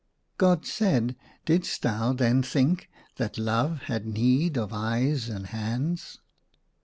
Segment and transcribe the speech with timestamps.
[0.39, 6.17] "God said, *' Didst thou then think that love had need of eyes and hands